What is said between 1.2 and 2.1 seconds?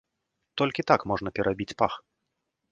перабіць пах.